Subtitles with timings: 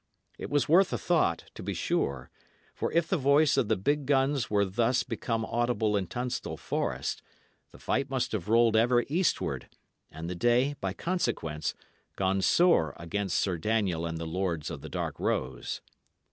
[0.39, 2.31] It was worth a thought, to be sure;
[2.73, 7.21] for if the voice of the big guns were thus become audible in Tunstall Forest,
[7.71, 9.67] the fight must have rolled ever eastward,
[10.09, 11.75] and the day, by consequence,
[12.15, 15.81] gone sore against Sir Daniel and the lords of the dark rose.